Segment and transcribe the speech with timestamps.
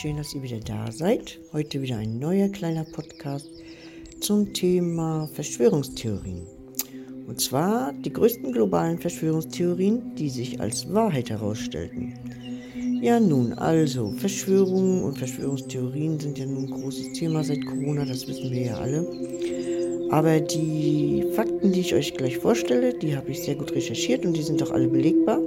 [0.00, 1.40] Schön, dass ihr wieder da seid.
[1.52, 3.50] Heute wieder ein neuer kleiner Podcast
[4.20, 6.46] zum Thema Verschwörungstheorien.
[7.26, 12.14] Und zwar die größten globalen Verschwörungstheorien, die sich als Wahrheit herausstellten.
[13.02, 18.28] Ja, nun, also, Verschwörungen und Verschwörungstheorien sind ja nun ein großes Thema seit Corona, das
[18.28, 19.04] wissen wir ja alle.
[20.12, 24.36] Aber die Fakten, die ich euch gleich vorstelle, die habe ich sehr gut recherchiert und
[24.36, 25.40] die sind auch alle belegbar.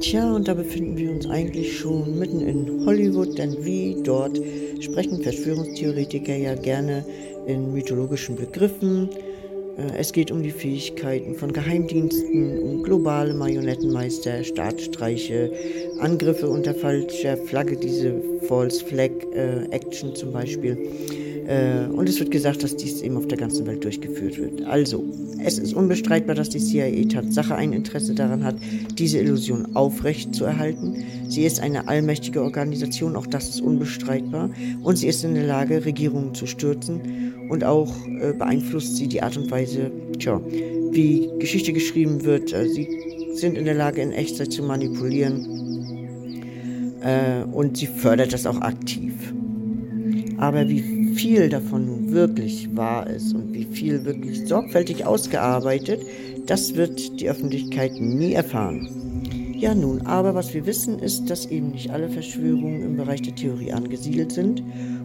[0.00, 4.40] Tja, und da befinden wir uns eigentlich schon mitten in Hollywood, denn wie dort
[4.80, 7.04] sprechen Verschwörungstheoretiker ja gerne
[7.46, 9.08] in mythologischen Begriffen.
[9.76, 15.50] Äh, es geht um die Fähigkeiten von Geheimdiensten, um globale Marionettenmeister, Staatsstreiche,
[15.98, 20.78] Angriffe unter falscher Flagge, diese False Flag äh, Action zum Beispiel.
[21.48, 24.64] Äh, und es wird gesagt, dass dies eben auf der ganzen Welt durchgeführt wird.
[24.66, 25.02] Also,
[25.42, 28.56] es ist unbestreitbar, dass die CIA Tatsache ein Interesse daran hat,
[28.98, 30.96] diese Illusion aufrecht zu erhalten.
[31.26, 34.50] Sie ist eine allmächtige Organisation, auch das ist unbestreitbar.
[34.82, 37.00] Und sie ist in der Lage, Regierungen zu stürzen.
[37.48, 40.42] Und auch äh, beeinflusst sie die Art und Weise, tja,
[40.90, 42.52] wie Geschichte geschrieben wird.
[42.52, 42.88] Äh, sie
[43.32, 45.46] sind in der Lage, in Echtzeit zu manipulieren.
[47.00, 49.14] Äh, und sie fördert das auch aktiv.
[50.36, 56.00] Aber wie viel davon nun wirklich wahr ist und wie viel wirklich sorgfältig ausgearbeitet,
[56.46, 58.88] das wird die Öffentlichkeit nie erfahren.
[59.56, 63.34] Ja nun, aber was wir wissen ist, dass eben nicht alle Verschwörungen im Bereich der
[63.34, 64.62] Theorie angesiedelt sind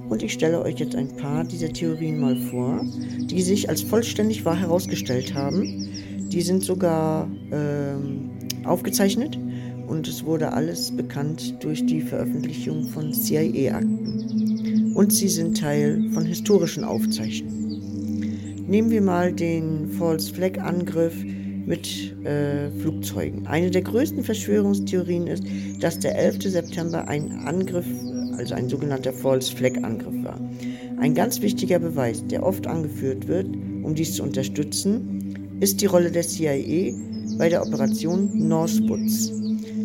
[0.08, 2.86] und ich stelle euch jetzt ein paar dieser Theorien mal vor,
[3.20, 5.90] die sich als vollständig wahr herausgestellt haben.
[6.30, 8.30] Die sind sogar ähm,
[8.66, 9.40] aufgezeichnet
[9.88, 14.43] und es wurde alles bekannt durch die Veröffentlichung von CIA-Akten
[14.94, 18.66] und sie sind Teil von historischen Aufzeichnungen.
[18.68, 21.14] Nehmen wir mal den False Flag Angriff
[21.66, 23.48] mit äh, Flugzeugen.
[23.48, 25.44] Eine der größten Verschwörungstheorien ist,
[25.80, 26.44] dass der 11.
[26.44, 27.86] September ein Angriff,
[28.38, 30.40] also ein sogenannter False Flag Angriff war.
[31.00, 33.48] Ein ganz wichtiger Beweis, der oft angeführt wird,
[33.84, 36.94] um dies zu unterstützen, ist die Rolle der CIA
[37.38, 39.32] bei der Operation Northwoods.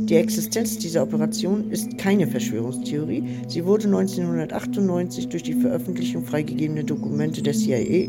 [0.09, 3.23] Die Existenz dieser Operation ist keine Verschwörungstheorie.
[3.47, 8.09] Sie wurde 1998 durch die Veröffentlichung freigegebener Dokumente der CIA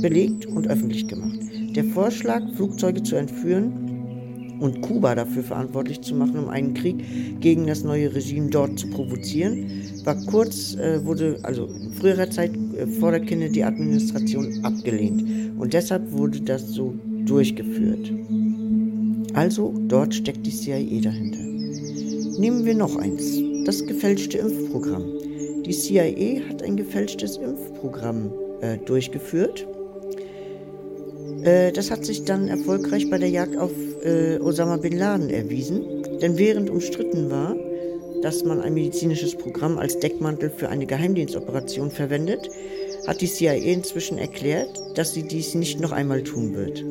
[0.00, 1.40] belegt und öffentlich gemacht.
[1.74, 7.66] Der Vorschlag, Flugzeuge zu entführen und Kuba dafür verantwortlich zu machen, um einen Krieg gegen
[7.66, 9.68] das neue Regime dort zu provozieren,
[10.04, 15.58] war kurz, äh, wurde also in früherer Zeit äh, vor der Kennedy-Administration abgelehnt.
[15.58, 16.94] Und deshalb wurde das so
[17.24, 18.12] durchgeführt.
[19.34, 21.40] Also dort steckt die CIA dahinter.
[22.38, 25.04] Nehmen wir noch eins, das gefälschte Impfprogramm.
[25.64, 29.66] Die CIA hat ein gefälschtes Impfprogramm äh, durchgeführt.
[31.44, 33.70] Äh, das hat sich dann erfolgreich bei der Jagd auf
[34.04, 35.82] äh, Osama bin Laden erwiesen,
[36.20, 37.54] denn während umstritten war,
[38.22, 42.50] dass man ein medizinisches Programm als Deckmantel für eine Geheimdienstoperation verwendet,
[43.06, 46.84] hat die CIA inzwischen erklärt, dass sie dies nicht noch einmal tun wird.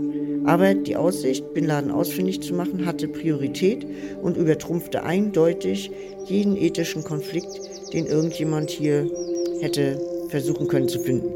[0.49, 3.85] Aber die Aussicht, Bin Laden ausfindig zu machen, hatte Priorität
[4.23, 5.91] und übertrumpfte eindeutig
[6.25, 9.07] jeden ethischen Konflikt, den irgendjemand hier
[9.61, 11.29] hätte versuchen können zu finden.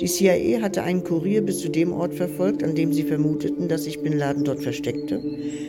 [0.00, 3.84] Die CIA hatte einen Kurier bis zu dem Ort verfolgt, an dem sie vermuteten, dass
[3.84, 5.20] sich Bin Laden dort versteckte.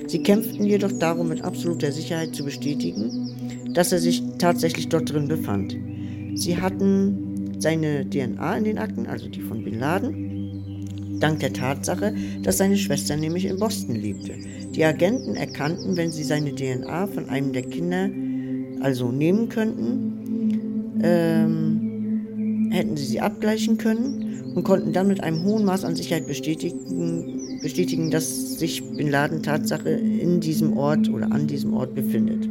[0.05, 3.31] Sie kämpften jedoch darum, mit absoluter Sicherheit zu bestätigen,
[3.73, 5.75] dass er sich tatsächlich dort drin befand.
[6.35, 10.24] Sie hatten seine DNA in den Akten, also die von Bin Laden,
[11.19, 14.33] dank der Tatsache, dass seine Schwester nämlich in Boston lebte.
[14.71, 18.09] Die Agenten erkannten, wenn sie seine DNA von einem der Kinder
[18.81, 25.65] also nehmen könnten, ähm, hätten sie sie abgleichen können und konnten dann mit einem hohen
[25.65, 31.47] Maß an Sicherheit bestätigen, bestätigen, dass sich Bin Laden Tatsache in diesem Ort oder an
[31.47, 32.47] diesem Ort befindet.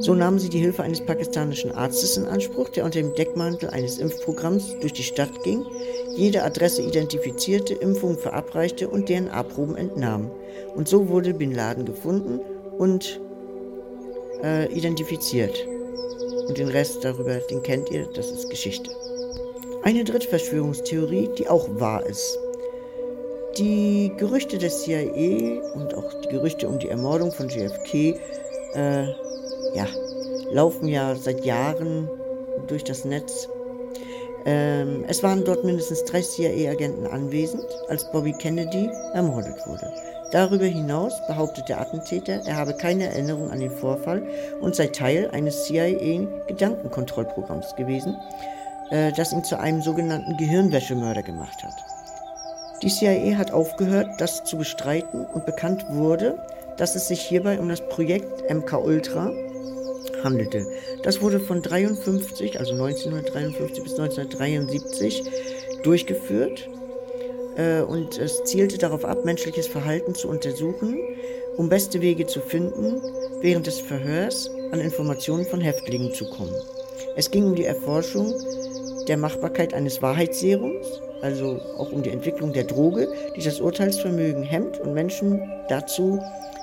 [0.00, 3.98] So nahmen sie die Hilfe eines pakistanischen Arztes in Anspruch, der unter dem Deckmantel eines
[3.98, 5.62] Impfprogramms durch die Stadt ging,
[6.20, 10.30] jede Adresse identifizierte, Impfungen verabreichte und DNA-Proben entnahm.
[10.74, 12.40] Und so wurde Bin Laden gefunden
[12.78, 13.18] und
[14.42, 15.66] äh, identifiziert.
[16.46, 18.90] Und den Rest darüber, den kennt ihr, das ist Geschichte.
[19.82, 22.38] Eine dritte Verschwörungstheorie, die auch wahr ist.
[23.56, 28.20] Die Gerüchte der CIA und auch die Gerüchte um die Ermordung von JFK
[28.74, 29.04] äh,
[29.74, 29.86] ja,
[30.50, 32.10] laufen ja seit Jahren
[32.68, 33.48] durch das Netz
[34.46, 39.92] ähm, es waren dort mindestens drei CIA-Agenten anwesend, als Bobby Kennedy ermordet wurde.
[40.32, 44.22] Darüber hinaus behauptet der Attentäter, er habe keine Erinnerung an den Vorfall
[44.60, 48.16] und sei Teil eines CIA-Gedankenkontrollprogramms gewesen,
[48.90, 51.74] äh, das ihn zu einem sogenannten Gehirnwäschemörder gemacht hat.
[52.82, 56.38] Die CIA hat aufgehört, das zu bestreiten und bekannt wurde,
[56.76, 59.30] dass es sich hierbei um das Projekt MK Ultra
[60.24, 60.66] handelte.
[61.02, 65.22] Das wurde von 53, also 1953 bis 1973
[65.82, 66.68] durchgeführt
[67.56, 70.98] äh, und es zielte darauf ab, menschliches Verhalten zu untersuchen,
[71.56, 73.02] um beste Wege zu finden,
[73.40, 76.54] während des Verhörs an Informationen von Häftlingen zu kommen.
[77.16, 78.34] Es ging um die Erforschung
[79.08, 84.78] der Machbarkeit eines Wahrheitsserums, also auch um die Entwicklung der Droge, die das Urteilsvermögen hemmt
[84.78, 86.20] und Menschen dazu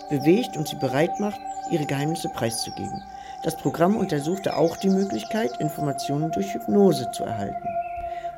[0.10, 1.40] bewegt und sie bereit macht,
[1.72, 3.04] ihre Geheimnisse preiszugeben.
[3.44, 7.68] Das Programm untersuchte auch die Möglichkeit, Informationen durch Hypnose zu erhalten.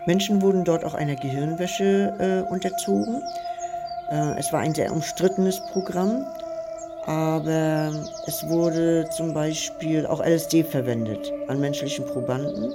[0.06, 3.22] Menschen wurden dort auch einer Gehirnwäsche äh, unterzogen.
[4.10, 6.26] Äh, es war ein sehr umstrittenes Programm,
[7.06, 7.92] aber
[8.26, 12.74] es wurde zum Beispiel auch LSD verwendet an menschlichen Probanden.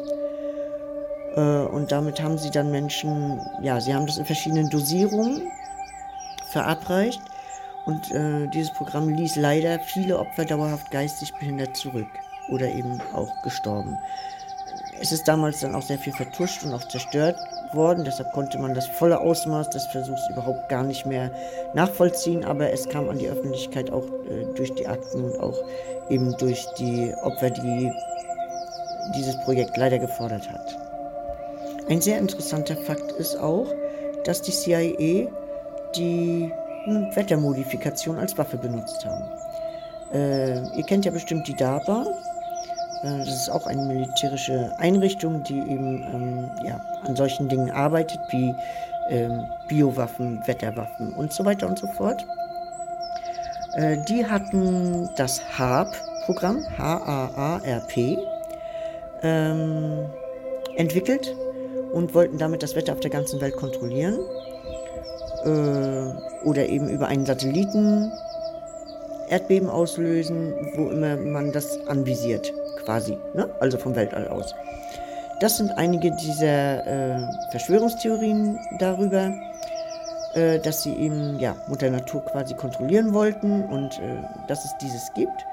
[1.37, 5.43] Äh, und damit haben sie dann Menschen, ja, sie haben das in verschiedenen Dosierungen
[6.51, 7.21] verabreicht.
[7.85, 12.09] Und äh, dieses Programm ließ leider viele Opfer dauerhaft geistig behindert zurück
[12.49, 13.99] oder eben auch gestorben.
[15.01, 17.37] Es ist damals dann auch sehr viel vertuscht und auch zerstört
[17.73, 21.31] worden, deshalb konnte man das volle Ausmaß des Versuchs überhaupt gar nicht mehr
[21.75, 25.59] nachvollziehen, aber es kam an die Öffentlichkeit auch äh, durch die Akten und auch
[26.09, 27.93] eben durch die Opfer, die
[29.17, 30.77] dieses Projekt leider gefordert hat.
[31.89, 33.67] Ein sehr interessanter Fakt ist auch,
[34.25, 35.29] dass die CIA
[35.97, 36.51] die
[36.87, 39.25] Wettermodifikation als Waffe benutzt haben.
[40.13, 42.07] Äh, ihr kennt ja bestimmt die DARPA.
[43.03, 48.21] Äh, das ist auch eine militärische Einrichtung, die eben ähm, ja, an solchen Dingen arbeitet,
[48.31, 48.55] wie
[49.11, 52.25] ähm, Biowaffen, Wetterwaffen und so weiter und so fort.
[53.75, 58.19] Äh, die hatten das HAARP-Programm, H-A-A-R-P,
[59.23, 60.07] ähm,
[60.77, 61.35] entwickelt
[61.93, 64.19] und wollten damit das Wetter auf der ganzen Welt kontrollieren.
[65.45, 68.13] Äh, oder eben über einen Satelliten
[69.29, 72.53] Erdbeben auslösen, wo immer man das anvisiert,
[72.85, 73.49] quasi, ne?
[73.61, 74.55] also vom Weltall aus.
[75.41, 79.33] Das sind einige dieser äh, Verschwörungstheorien darüber,
[80.35, 85.13] äh, dass sie eben ja, Mutter Natur quasi kontrollieren wollten und äh, dass es dieses
[85.15, 85.47] gibt.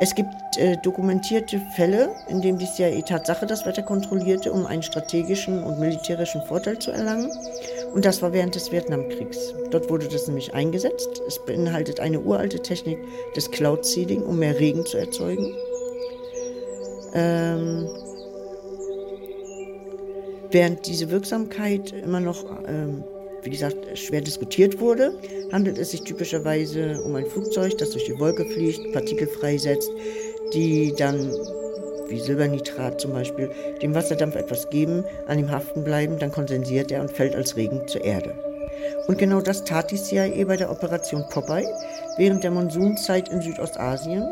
[0.00, 4.82] Es gibt äh, dokumentierte Fälle, in denen die CIA Tatsache das Wetter kontrollierte, um einen
[4.82, 7.32] strategischen und militärischen Vorteil zu erlangen.
[7.94, 9.54] Und das war während des Vietnamkriegs.
[9.70, 11.22] Dort wurde das nämlich eingesetzt.
[11.26, 12.98] Es beinhaltet eine uralte Technik
[13.34, 15.54] des Cloud Seeding, um mehr Regen zu erzeugen.
[17.14, 17.88] Ähm,
[20.50, 23.02] während diese Wirksamkeit immer noch ähm,
[23.42, 25.12] wie gesagt, schwer diskutiert wurde,
[25.52, 29.90] handelt es sich typischerweise um ein Flugzeug, das durch die Wolke fliegt, Partikel freisetzt,
[30.52, 31.32] die dann,
[32.08, 33.50] wie Silbernitrat zum Beispiel,
[33.82, 37.86] dem Wasserdampf etwas geben, an ihm haften bleiben, dann kondensiert er und fällt als Regen
[37.88, 38.34] zur Erde.
[39.06, 41.66] Und genau das tat die CIA bei der Operation Popeye
[42.16, 44.24] während der Monsunzeit in Südostasien.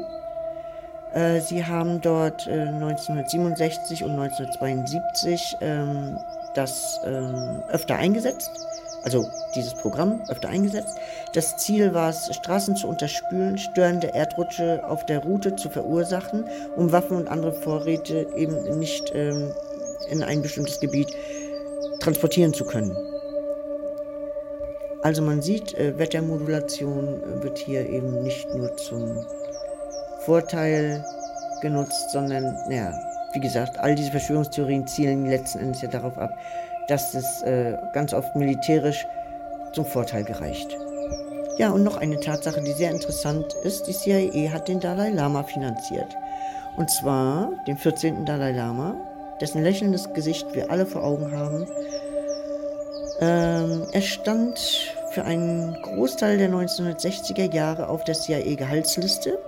[1.15, 6.19] Äh, sie haben dort 1967 äh, und 1972 ähm,
[6.55, 8.51] das ähm, öfter eingesetzt
[9.07, 10.99] also dieses Programm öfter eingesetzt.
[11.33, 16.45] Das Ziel war es, Straßen zu unterspülen, störende Erdrutsche auf der Route zu verursachen,
[16.75, 19.53] um Waffen und andere Vorräte eben nicht ähm,
[20.11, 21.07] in ein bestimmtes Gebiet
[22.01, 22.97] transportieren zu können.
[25.03, 29.25] Also man sieht, äh, Wettermodulation wird hier eben nicht nur zum
[30.25, 31.05] Vorteil
[31.63, 32.93] genutzt, sondern, naja,
[33.35, 36.37] wie gesagt, all diese Verschwörungstheorien zielen letzten Endes ja darauf ab,
[36.89, 39.07] dass es äh, ganz oft militärisch
[39.73, 40.77] zum Vorteil gereicht.
[41.59, 45.43] Ja, und noch eine Tatsache, die sehr interessant ist, die CIA hat den Dalai Lama
[45.43, 46.17] finanziert.
[46.77, 48.27] Und zwar den 14.
[48.27, 48.95] Dalai Lama,
[49.41, 51.67] dessen lächelndes Gesicht wir alle vor Augen haben.
[53.21, 54.59] Ähm, er stand
[55.13, 59.39] für einen Großteil der 1960er Jahre auf der CIA-Gehaltsliste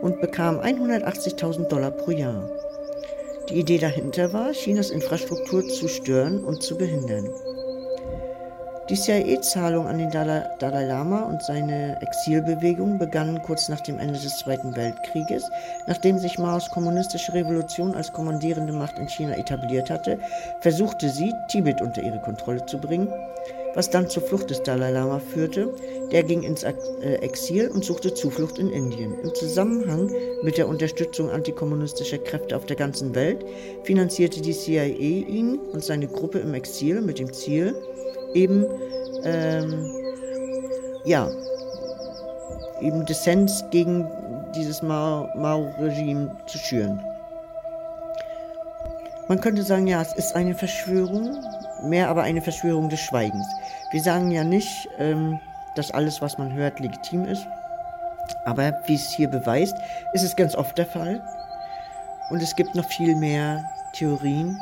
[0.00, 2.48] und bekam 180.000 Dollar pro Jahr.
[3.50, 7.28] Die Idee dahinter war, Chinas Infrastruktur zu stören und zu behindern.
[8.88, 14.38] Die CIA-Zahlung an den Dalai, Lama und seine Exilbewegung begannen kurz nach dem Ende des
[14.38, 15.50] Zweiten Weltkrieges.
[15.86, 20.18] Nachdem sich Maos kommunistische Revolution als kommandierende Macht in China etabliert hatte,
[20.60, 23.08] versuchte sie, Tibet unter ihre Kontrolle zu bringen
[23.74, 25.74] was dann zur Flucht des Dalai Lama führte.
[26.12, 26.72] Der ging ins äh,
[27.16, 29.18] Exil und suchte Zuflucht in Indien.
[29.20, 30.10] Im Zusammenhang
[30.42, 33.44] mit der Unterstützung antikommunistischer Kräfte auf der ganzen Welt
[33.82, 37.74] finanzierte die CIA ihn und seine Gruppe im Exil mit dem Ziel,
[38.34, 38.64] eben,
[39.24, 39.90] ähm,
[41.04, 41.30] ja,
[42.80, 44.06] eben Dissens gegen
[44.54, 47.00] dieses Mao-Regime zu schüren.
[49.26, 51.36] Man könnte sagen, ja, es ist eine Verschwörung,
[51.84, 53.46] mehr aber eine Verschwörung des Schweigens.
[53.94, 55.38] Wir sagen ja nicht, ähm,
[55.76, 57.46] dass alles, was man hört, legitim ist.
[58.44, 59.76] Aber wie es hier beweist,
[60.12, 61.22] ist es ganz oft der Fall.
[62.28, 64.60] Und es gibt noch viel mehr Theorien,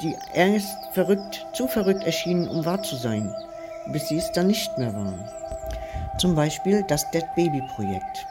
[0.00, 3.34] die erst verrückt, zu verrückt erschienen, um wahr zu sein,
[3.88, 5.22] bis sie es dann nicht mehr waren.
[6.16, 8.26] Zum Beispiel das Dead Baby Projekt.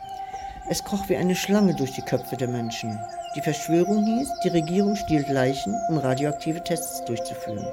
[0.71, 2.99] Es kroch wie eine Schlange durch die Köpfe der Menschen.
[3.35, 7.67] Die Verschwörung hieß, die Regierung stiehlt Leichen, um radioaktive Tests durchzuführen.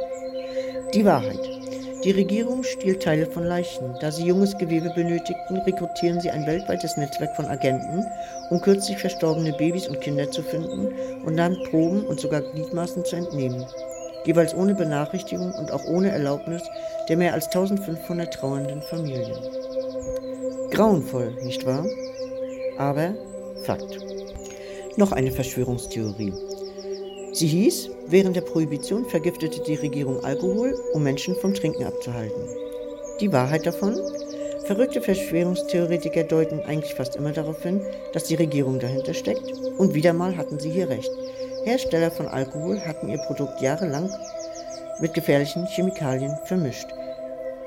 [0.92, 1.57] Die Wahrheit.
[2.04, 3.94] Die Regierung stiehlt Teile von Leichen.
[4.00, 8.06] Da sie junges Gewebe benötigten, rekrutieren sie ein weltweites Netzwerk von Agenten,
[8.50, 10.92] um kürzlich verstorbene Babys und Kinder zu finden
[11.24, 13.66] und dann Proben und sogar Gliedmaßen zu entnehmen.
[14.24, 16.62] Jeweils ohne Benachrichtigung und auch ohne Erlaubnis
[17.08, 19.38] der mehr als 1500 trauernden Familien.
[20.70, 21.86] Grauenvoll, nicht wahr?
[22.76, 23.14] Aber
[23.62, 23.98] Fakt.
[24.96, 26.32] Noch eine Verschwörungstheorie.
[27.38, 32.48] Sie hieß, während der Prohibition vergiftete die Regierung Alkohol, um Menschen vom Trinken abzuhalten.
[33.20, 33.94] Die Wahrheit davon?
[34.64, 37.80] Verrückte Verschwörungstheoretiker deuten eigentlich fast immer darauf hin,
[38.12, 39.52] dass die Regierung dahinter steckt.
[39.78, 41.12] Und wieder mal hatten sie hier recht.
[41.62, 44.10] Hersteller von Alkohol hatten ihr Produkt jahrelang
[45.00, 46.88] mit gefährlichen Chemikalien vermischt.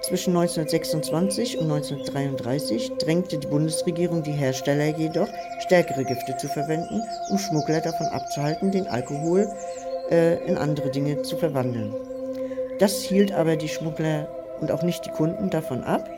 [0.02, 5.28] Zwischen 1926 und 1933 drängte die Bundesregierung die Hersteller jedoch,
[5.60, 9.48] stärkere Gifte zu verwenden, um Schmuggler davon abzuhalten, den Alkohol
[10.10, 11.94] äh, in andere Dinge zu verwandeln.
[12.80, 14.28] Das hielt aber die Schmuggler
[14.60, 16.10] und auch nicht die Kunden davon ab,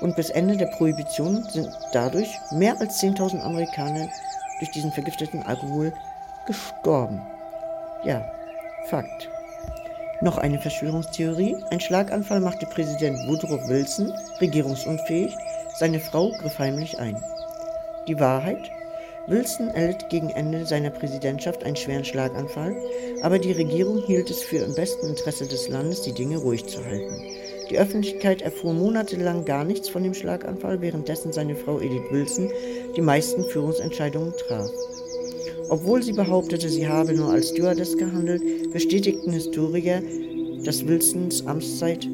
[0.00, 4.08] und bis Ende der Prohibition sind dadurch mehr als 10.000 Amerikaner
[4.58, 5.92] durch diesen vergifteten Alkohol
[6.44, 7.22] gestorben.
[8.02, 8.24] Ja,
[8.86, 9.28] Fakt.
[10.22, 11.56] Noch eine Verschwörungstheorie.
[11.70, 15.36] Ein Schlaganfall machte Präsident Woodrow Wilson regierungsunfähig.
[15.74, 17.20] Seine Frau griff heimlich ein.
[18.06, 18.70] Die Wahrheit?
[19.26, 22.76] Wilson erlitt gegen Ende seiner Präsidentschaft einen schweren Schlaganfall,
[23.22, 26.84] aber die Regierung hielt es für im besten Interesse des Landes, die Dinge ruhig zu
[26.84, 27.22] halten.
[27.70, 32.50] Die Öffentlichkeit erfuhr monatelang gar nichts von dem Schlaganfall, währenddessen seine Frau Edith Wilson
[32.96, 34.70] die meisten Führungsentscheidungen traf.
[35.72, 38.42] Obwohl sie behauptete, sie habe nur als Stewardess gehandelt,
[38.74, 40.02] bestätigten Historiker,
[40.64, 42.06] dass Wilsons Amtszeit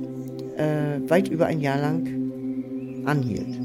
[0.57, 3.59] äh, weit über ein Jahr lang anhielt.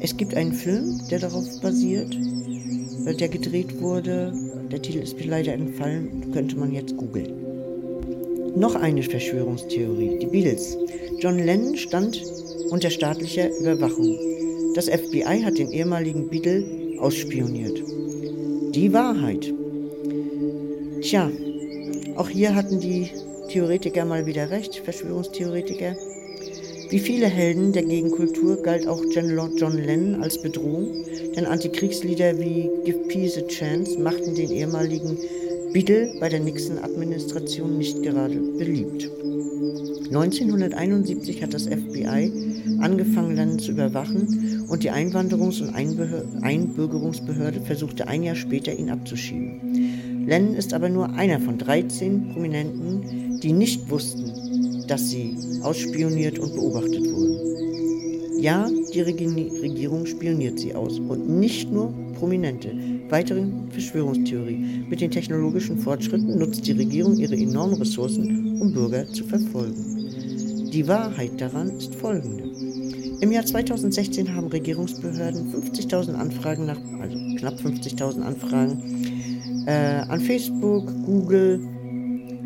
[0.00, 2.18] Es gibt einen Film, der darauf basiert,
[3.06, 4.34] äh, der gedreht wurde.
[4.72, 7.32] Der Titel ist mir leider entfallen, könnte man jetzt googeln.
[8.56, 10.76] Noch eine Verschwörungstheorie, die Beatles.
[11.20, 12.20] John Lennon stand
[12.70, 14.18] unter staatlicher Überwachung.
[14.74, 16.64] Das FBI hat den ehemaligen Beatle
[16.98, 17.91] ausspioniert.
[18.74, 19.52] Die Wahrheit.
[21.02, 21.30] Tja,
[22.16, 23.10] auch hier hatten die
[23.48, 25.94] Theoretiker mal wieder recht, Verschwörungstheoretiker.
[26.88, 31.04] Wie viele Helden der Gegenkultur galt auch John Lennon als Bedrohung,
[31.36, 35.18] denn Antikriegslieder wie Give Peace a Chance machten den ehemaligen
[35.74, 39.10] Beatle bei der Nixon-Administration nicht gerade beliebt.
[40.06, 42.32] 1971 hat das FBI
[42.80, 50.24] angefangen, Lennon zu überwachen und die Einwanderungs- und Einbürgerungsbehörde versuchte ein Jahr später, ihn abzuschieben.
[50.26, 54.32] Lennon ist aber nur einer von 13 Prominenten, die nicht wussten,
[54.88, 58.40] dass sie ausspioniert und beobachtet wurden.
[58.40, 62.72] Ja, die Regierung spioniert sie aus und nicht nur Prominente.
[63.10, 64.86] Weitere Verschwörungstheorie.
[64.88, 70.70] Mit den technologischen Fortschritten nutzt die Regierung ihre enormen Ressourcen, um Bürger zu verfolgen.
[70.72, 72.44] Die Wahrheit daran ist folgende.
[73.22, 80.92] Im Jahr 2016 haben Regierungsbehörden 50.000 Anfragen nach, also knapp 50.000 Anfragen äh, an Facebook,
[81.06, 81.60] Google,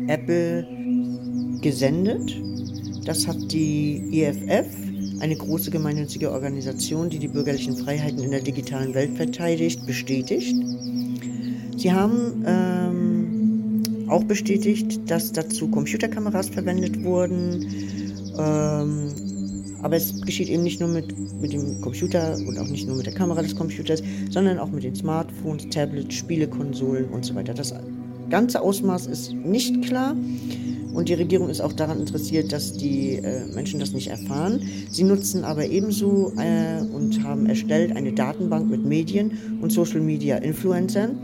[0.07, 0.67] Apple
[1.61, 2.39] gesendet.
[3.05, 4.67] Das hat die EFF,
[5.19, 10.55] eine große gemeinnützige Organisation, die die bürgerlichen Freiheiten in der digitalen Welt verteidigt, bestätigt.
[11.75, 17.65] Sie haben ähm, auch bestätigt, dass dazu Computerkameras verwendet wurden.
[18.37, 19.26] Ähm,
[19.87, 23.05] aber es geschieht eben nicht nur mit, mit dem Computer und auch nicht nur mit
[23.05, 27.53] der Kamera des Computers, sondern auch mit den Smartphones, Tablets, Spielekonsolen und so weiter.
[27.53, 27.73] Das
[28.29, 30.13] ganze Ausmaß ist nicht klar.
[30.93, 34.59] Und die Regierung ist auch daran interessiert, dass die äh, Menschen das nicht erfahren.
[34.91, 40.35] Sie nutzen aber ebenso äh, und haben erstellt eine Datenbank mit Medien und Social Media
[40.35, 41.17] Influencern.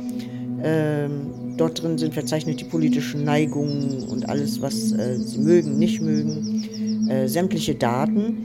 [0.63, 5.99] Ähm, dort drin sind verzeichnet die politischen Neigungen und alles, was äh, sie mögen, nicht
[5.99, 6.63] mögen.
[7.09, 8.37] Äh, sämtliche Daten,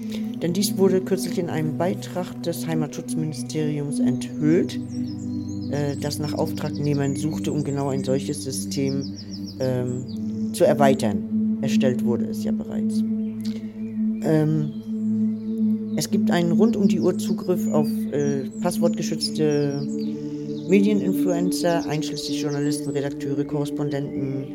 [0.43, 4.81] denn dies wurde kürzlich in einem Beitrag des Heimatschutzministeriums enthüllt,
[5.71, 9.15] äh, das nach Auftragnehmern suchte, um genau ein solches System
[9.61, 11.59] ähm, zu erweitern.
[11.63, 13.01] Erstellt wurde es ja bereits.
[14.23, 14.73] Ähm,
[15.97, 19.87] es gibt einen rund um die Uhr Zugriff auf äh, passwortgeschützte
[20.69, 24.47] Medieninfluencer, einschließlich Journalisten, Redakteure, Korrespondenten,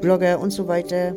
[0.00, 1.16] Blogger und so weiter.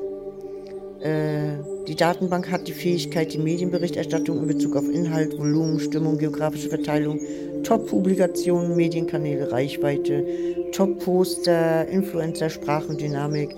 [1.02, 1.54] Äh,
[1.88, 7.20] die Datenbank hat die Fähigkeit, die Medienberichterstattung in Bezug auf Inhalt, Volumen, Stimmung, geografische Verteilung,
[7.64, 10.26] Top-Publikationen, Medienkanäle, Reichweite,
[10.74, 13.56] Top-Poster, Influencer, Sprachendynamik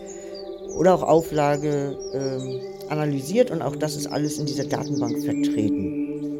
[0.77, 6.39] oder auch Auflage äh, analysiert und auch das ist alles in dieser Datenbank vertreten.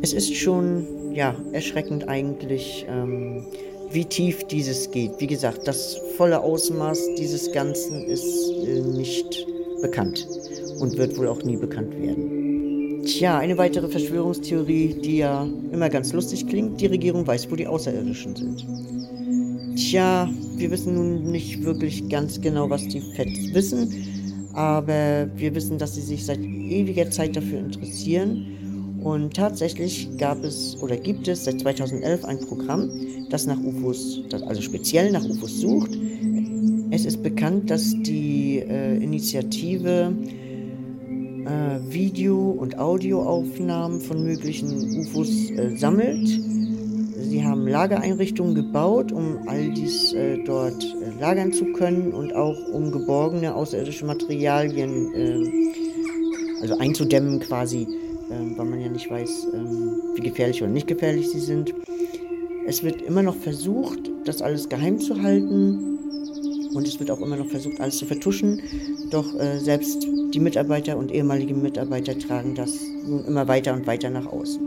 [0.00, 3.44] Es ist schon ja, erschreckend eigentlich, ähm,
[3.90, 5.12] wie tief dieses geht.
[5.18, 9.46] Wie gesagt, das volle Ausmaß dieses Ganzen ist äh, nicht
[9.80, 10.26] bekannt
[10.80, 13.02] und wird wohl auch nie bekannt werden.
[13.04, 17.66] Tja, eine weitere Verschwörungstheorie, die ja immer ganz lustig klingt, die Regierung weiß, wo die
[17.66, 18.66] Außerirdischen sind.
[19.76, 23.94] Tja, wir wissen nun nicht wirklich ganz genau, was die Feds wissen,
[24.52, 28.98] aber wir wissen, dass sie sich seit ewiger Zeit dafür interessieren.
[29.02, 32.90] Und tatsächlich gab es oder gibt es seit 2011 ein Programm,
[33.30, 35.96] das nach UFOs, also speziell nach UFOs sucht.
[36.90, 40.10] Es ist bekannt, dass die äh, Initiative
[41.44, 46.26] äh, Video- und Audioaufnahmen von möglichen UFOs äh, sammelt.
[46.26, 52.56] Sie haben Lagereinrichtungen gebaut, um all dies äh, dort äh, lagern zu können und auch
[52.72, 57.86] um geborgene außerirdische Materialien äh, also einzudämmen quasi,
[58.56, 61.72] weil man ja nicht weiß, ähm, wie gefährlich oder nicht gefährlich sie sind.
[62.66, 65.97] Es wird immer noch versucht, das alles geheim zu halten
[66.78, 68.62] und es wird auch immer noch versucht, alles zu vertuschen.
[69.10, 74.10] Doch äh, selbst die Mitarbeiter und ehemalige Mitarbeiter tragen das nun immer weiter und weiter
[74.10, 74.60] nach außen.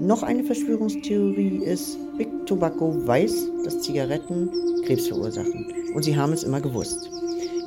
[0.00, 4.48] Noch eine Verschwörungstheorie ist, Big Tobacco weiß, dass Zigaretten
[4.86, 5.66] Krebs verursachen.
[5.94, 7.10] Und sie haben es immer gewusst.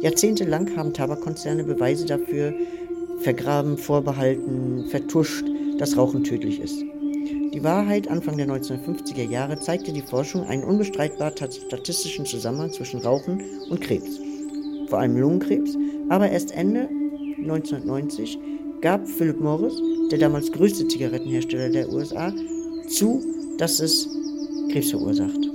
[0.01, 2.53] Jahrzehntelang haben Tabakkonzerne Beweise dafür
[3.19, 5.45] vergraben, vorbehalten, vertuscht,
[5.77, 6.83] dass Rauchen tödlich ist.
[7.57, 13.41] Die Wahrheit Anfang der 1950er Jahre zeigte die Forschung einen unbestreitbar statistischen Zusammenhang zwischen Rauchen
[13.71, 14.19] und Krebs,
[14.89, 15.75] vor allem Lungenkrebs,
[16.07, 16.87] aber erst Ende
[17.39, 18.37] 1990
[18.81, 19.73] gab Philip Morris,
[20.11, 22.31] der damals größte Zigarettenhersteller der USA,
[22.89, 23.25] zu,
[23.57, 24.07] dass es
[24.71, 25.49] Krebs verursacht.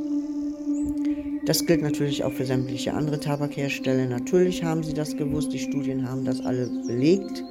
[1.47, 4.07] Das gilt natürlich auch für sämtliche andere Tabakhersteller.
[4.07, 7.45] Natürlich haben sie das gewusst, die Studien haben das alle belegt.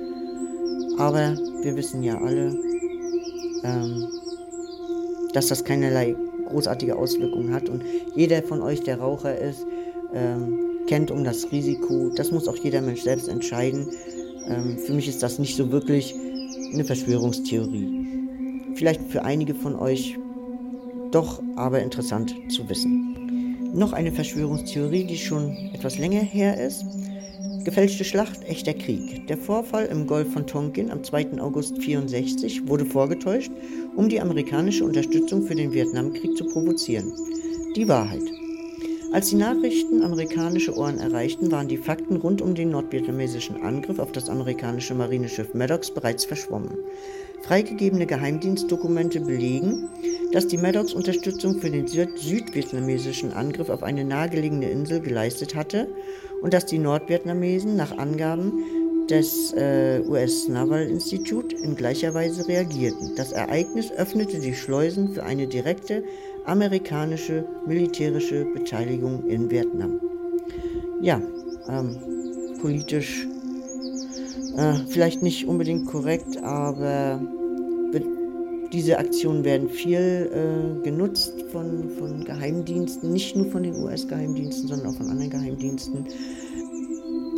[0.97, 2.53] Aber wir wissen ja alle,
[3.63, 4.07] ähm,
[5.31, 6.15] dass das keinerlei
[6.49, 7.69] großartige Auswirkungen hat.
[7.69, 7.83] Und
[8.15, 9.65] jeder von euch, der Raucher ist,
[10.13, 12.09] ähm, kennt um das Risiko.
[12.15, 13.87] Das muss auch jeder Mensch selbst entscheiden.
[14.47, 16.15] Ähm, für mich ist das nicht so wirklich
[16.73, 18.07] eine Verschwörungstheorie.
[18.75, 20.17] Vielleicht für einige von euch
[21.11, 23.71] doch aber interessant zu wissen.
[23.73, 26.85] Noch eine Verschwörungstheorie, die schon etwas länger her ist.
[27.63, 29.27] Gefälschte Schlacht, echter Krieg.
[29.27, 31.39] Der Vorfall im Golf von Tonkin am 2.
[31.39, 33.51] August 1964 wurde vorgetäuscht,
[33.95, 37.11] um die amerikanische Unterstützung für den Vietnamkrieg zu provozieren.
[37.75, 38.23] Die Wahrheit.
[39.11, 44.13] Als die Nachrichten amerikanische Ohren erreichten, waren die Fakten rund um den nordvietnamesischen Angriff auf
[44.13, 46.77] das amerikanische Marineschiff Maddox bereits verschwommen.
[47.41, 49.89] Freigegebene Geheimdienstdokumente belegen,
[50.31, 55.89] dass die Maddox Unterstützung für den südvietnamesischen Angriff auf eine nahegelegene Insel geleistet hatte
[56.41, 58.63] und dass die Nordvietnamesen nach Angaben
[59.11, 63.15] des äh, US Naval Institute in gleicher Weise reagierten.
[63.15, 66.03] Das Ereignis öffnete die Schleusen für eine direkte
[66.45, 69.99] amerikanische militärische Beteiligung in Vietnam.
[71.01, 71.21] Ja,
[71.69, 71.97] ähm,
[72.61, 73.27] politisch
[74.57, 77.19] äh, vielleicht nicht unbedingt korrekt, aber
[78.71, 84.87] diese Aktionen werden viel äh, genutzt von, von Geheimdiensten, nicht nur von den US-Geheimdiensten, sondern
[84.87, 86.05] auch von anderen Geheimdiensten.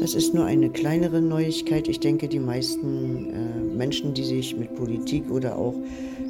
[0.03, 1.87] Das ist nur eine kleinere Neuigkeit.
[1.87, 5.75] Ich denke, die meisten äh, Menschen, die sich mit Politik oder auch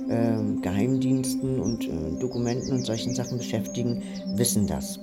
[0.09, 4.03] äh, Geheimdiensten und äh, Dokumenten und solchen Sachen beschäftigen,
[4.36, 4.99] wissen das.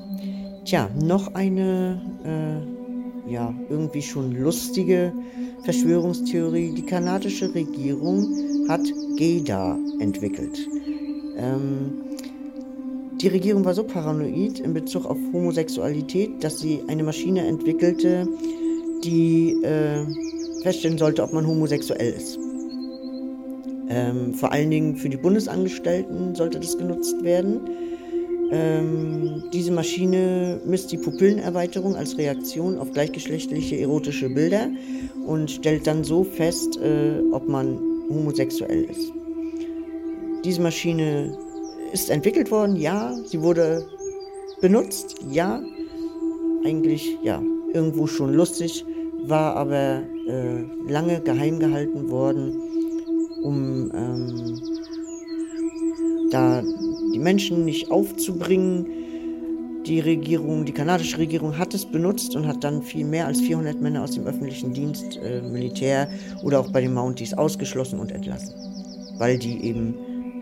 [0.66, 5.12] Tja, noch eine äh, ja, irgendwie schon lustige
[5.64, 6.72] Verschwörungstheorie.
[6.72, 8.24] Die kanadische Regierung
[8.68, 8.82] hat
[9.16, 10.56] GEDA entwickelt.
[11.36, 12.04] Ähm,
[13.20, 18.26] die Regierung war so paranoid in Bezug auf Homosexualität, dass sie eine Maschine entwickelte,
[19.04, 20.04] die äh,
[20.62, 22.38] feststellen sollte, ob man homosexuell ist.
[23.88, 27.60] Ähm, vor allen Dingen für die Bundesangestellten sollte das genutzt werden.
[28.52, 34.68] Ähm, diese Maschine misst die Pupillenerweiterung als Reaktion auf gleichgeschlechtliche erotische Bilder
[35.26, 39.12] und stellt dann so fest, äh, ob man homosexuell ist.
[40.44, 41.36] Diese Maschine
[41.92, 43.14] ist entwickelt worden, ja.
[43.24, 43.86] Sie wurde
[44.60, 45.62] benutzt, ja.
[46.64, 48.84] Eigentlich, ja, irgendwo schon lustig,
[49.24, 52.56] war aber äh, lange geheim gehalten worden,
[53.42, 54.60] um ähm,
[56.30, 56.62] da
[57.12, 58.86] die Menschen nicht aufzubringen.
[59.86, 63.80] Die Regierung, die kanadische Regierung hat es benutzt und hat dann viel mehr als 400
[63.80, 66.08] Männer aus dem öffentlichen Dienst, äh, Militär
[66.42, 68.54] oder auch bei den Mounties ausgeschlossen und entlassen,
[69.18, 69.94] weil die eben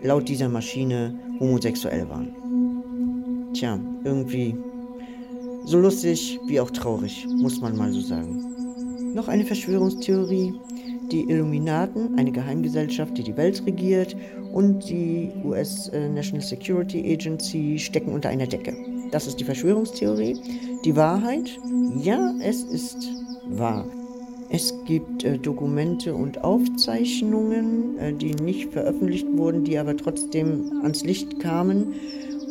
[0.03, 2.33] laut dieser Maschine homosexuell waren.
[3.53, 4.55] Tja, irgendwie
[5.65, 8.48] so lustig wie auch traurig, muss man mal so sagen.
[9.13, 10.53] Noch eine Verschwörungstheorie.
[11.11, 14.15] Die Illuminaten, eine Geheimgesellschaft, die die Welt regiert,
[14.53, 18.75] und die US äh, National Security Agency stecken unter einer Decke.
[19.11, 20.39] Das ist die Verschwörungstheorie.
[20.85, 21.57] Die Wahrheit?
[21.97, 23.09] Ja, es ist
[23.47, 23.85] wahr.
[24.51, 31.03] Es gibt äh, Dokumente und Aufzeichnungen, äh, die nicht veröffentlicht wurden, die aber trotzdem ans
[31.03, 31.93] Licht kamen.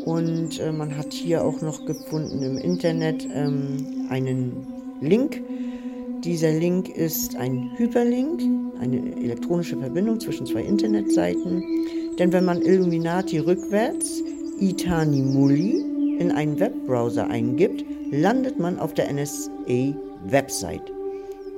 [0.05, 4.67] Und äh, man hat hier auch noch gefunden im Internet ähm, einen
[5.01, 5.43] Link.
[6.25, 8.43] Dieser Link ist ein Hyperlink,
[8.81, 11.63] eine elektronische Verbindung zwischen zwei Internetseiten.
[12.19, 14.23] Denn wenn man Illuminati rückwärts
[14.59, 15.85] Itanimulli
[16.19, 20.93] in einen Webbrowser eingibt, landet man auf der NSA-Website.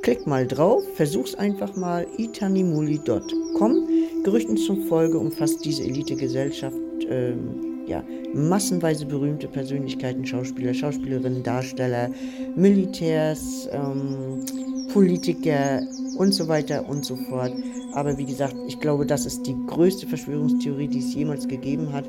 [0.02, 3.88] Klick mal drauf, versuch's einfach mal itanimuli.com.
[4.24, 6.76] Gerüchten zufolge umfasst diese Elitegesellschaft
[7.08, 12.08] ähm, ja, massenweise berühmte Persönlichkeiten, Schauspieler, Schauspielerinnen, Darsteller,
[12.54, 14.46] Militärs, ähm,
[14.92, 15.82] Politiker
[16.16, 17.52] und so weiter und so fort.
[17.92, 22.04] Aber wie gesagt, ich glaube, das ist die größte Verschwörungstheorie, die es jemals gegeben hat.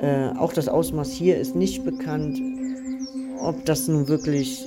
[0.00, 2.40] Äh, auch das Ausmaß hier ist nicht bekannt.
[3.40, 4.64] Ob das nun wirklich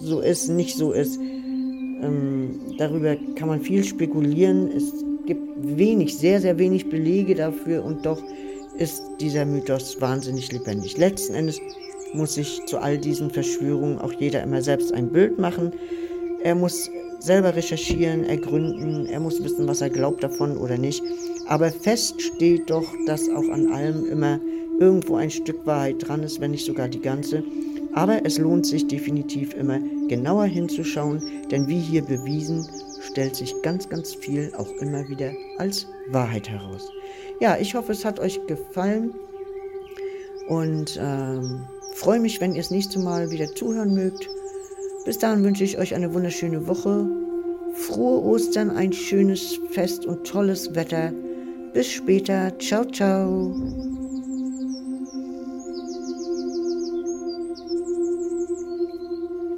[0.00, 1.18] so ist, nicht so ist.
[1.18, 4.70] Ähm, darüber kann man viel spekulieren.
[4.70, 4.92] Es
[5.26, 5.42] gibt
[5.76, 8.22] wenig, sehr, sehr wenig Belege dafür und doch
[8.78, 10.96] ist dieser Mythos wahnsinnig lebendig.
[10.96, 11.60] Letzten Endes
[12.14, 15.72] muss sich zu all diesen Verschwörungen auch jeder immer selbst ein Bild machen.
[16.42, 21.02] Er muss selber recherchieren, ergründen, er muss wissen, was er glaubt davon oder nicht.
[21.46, 24.40] Aber fest steht doch, dass auch an allem immer
[24.78, 27.42] irgendwo ein Stück Wahrheit dran ist, wenn nicht sogar die ganze.
[27.94, 32.68] Aber es lohnt sich definitiv immer genauer hinzuschauen, denn wie hier bewiesen,
[33.02, 36.88] stellt sich ganz, ganz viel auch immer wieder als Wahrheit heraus.
[37.40, 39.14] Ja, ich hoffe, es hat euch gefallen
[40.48, 44.28] und ähm, freue mich, wenn ihr das nächste Mal wieder zuhören mögt.
[45.04, 47.08] Bis dahin wünsche ich euch eine wunderschöne Woche,
[47.74, 51.12] frohe Ostern, ein schönes Fest und tolles Wetter.
[51.72, 52.52] Bis später.
[52.58, 53.54] Ciao, ciao.